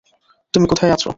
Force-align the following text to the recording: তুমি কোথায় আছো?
তুমি 0.53 0.65
কোথায় 0.67 0.91
আছো? 0.91 1.09